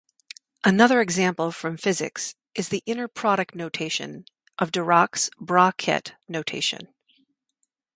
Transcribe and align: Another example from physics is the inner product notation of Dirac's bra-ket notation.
Another 0.63 0.99
example 0.99 1.51
from 1.51 1.77
physics 1.77 2.33
is 2.55 2.69
the 2.69 2.81
inner 2.87 3.07
product 3.07 3.53
notation 3.53 4.25
of 4.57 4.71
Dirac's 4.71 5.29
bra-ket 5.39 6.13
notation. 6.27 6.91